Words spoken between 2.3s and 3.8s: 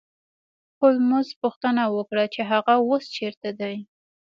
چې هغه اوس چیرته دی